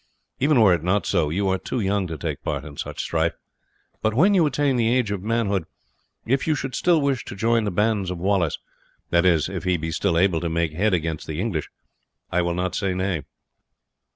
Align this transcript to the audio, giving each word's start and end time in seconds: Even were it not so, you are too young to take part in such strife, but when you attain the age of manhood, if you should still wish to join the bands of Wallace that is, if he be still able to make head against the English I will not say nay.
Even 0.39 0.59
were 0.59 0.73
it 0.73 0.81
not 0.81 1.05
so, 1.05 1.29
you 1.29 1.47
are 1.49 1.59
too 1.59 1.79
young 1.79 2.07
to 2.07 2.17
take 2.17 2.41
part 2.41 2.65
in 2.65 2.75
such 2.75 3.03
strife, 3.03 3.33
but 4.01 4.15
when 4.15 4.33
you 4.33 4.43
attain 4.47 4.75
the 4.75 4.91
age 4.91 5.11
of 5.11 5.21
manhood, 5.21 5.65
if 6.25 6.47
you 6.47 6.55
should 6.55 6.73
still 6.73 6.99
wish 6.99 7.23
to 7.25 7.35
join 7.35 7.65
the 7.65 7.69
bands 7.71 8.09
of 8.09 8.17
Wallace 8.17 8.57
that 9.11 9.27
is, 9.27 9.47
if 9.47 9.63
he 9.63 9.77
be 9.77 9.91
still 9.91 10.17
able 10.17 10.39
to 10.39 10.49
make 10.49 10.73
head 10.73 10.95
against 10.95 11.27
the 11.27 11.39
English 11.39 11.69
I 12.31 12.41
will 12.41 12.55
not 12.55 12.73
say 12.73 12.95
nay. 12.95 13.25